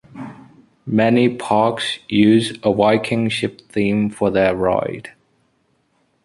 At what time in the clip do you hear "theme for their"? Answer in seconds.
3.69-4.55